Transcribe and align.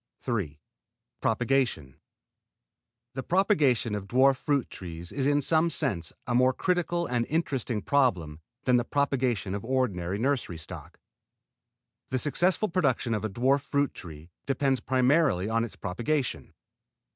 III 0.27 0.59
PROPAGATION 1.21 1.95
The 3.13 3.21
propagation 3.21 3.93
of 3.93 4.07
dwarf 4.07 4.37
fruit 4.37 4.67
trees 4.71 5.11
is 5.11 5.27
in 5.27 5.41
some 5.43 5.69
senses 5.69 6.11
a 6.25 6.33
more 6.33 6.53
critical 6.53 7.05
and 7.05 7.23
interesting 7.27 7.83
problem 7.83 8.39
than 8.63 8.77
the 8.77 8.83
propagation 8.83 9.53
of 9.53 9.63
ordinary 9.63 10.17
nursery 10.17 10.57
stock. 10.57 10.99
The 12.09 12.17
successful 12.17 12.67
production 12.67 13.13
of 13.13 13.23
a 13.23 13.29
dwarf 13.29 13.61
fruit 13.61 13.93
tree 13.93 14.31
depends 14.47 14.79
primarily 14.79 15.47
on 15.49 15.63
its 15.63 15.75
propagation. 15.75 16.55